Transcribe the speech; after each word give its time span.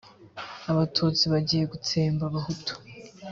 abatutsi 0.71 1.23
bagiye 1.33 1.63
gutsemba 1.71 2.23
abahutu 2.29 2.73